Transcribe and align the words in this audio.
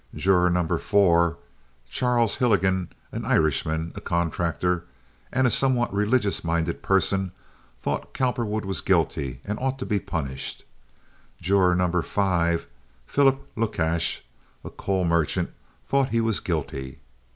Juror 0.15 0.49
No. 0.49 0.65
4, 0.79 1.37
Charles 1.91 2.37
Hillegan, 2.37 2.87
an 3.11 3.23
Irishman, 3.23 3.91
a 3.93 4.01
contractor, 4.01 4.85
and 5.31 5.45
a 5.45 5.51
somewhat 5.51 5.93
religious 5.93 6.43
minded 6.43 6.81
person, 6.81 7.31
thought 7.79 8.11
Cowperwood 8.11 8.65
was 8.65 8.81
guilty 8.81 9.41
and 9.45 9.59
ought 9.59 9.77
to 9.77 9.85
be 9.85 9.99
punished. 9.99 10.63
Juror 11.39 11.75
No. 11.75 12.01
5, 12.01 12.65
Philip 13.05 13.47
Lukash, 13.55 14.21
a 14.65 14.71
coal 14.71 15.03
merchant, 15.05 15.51
thought 15.85 16.09
he 16.09 16.19
was 16.19 16.39
guilty. 16.39 16.97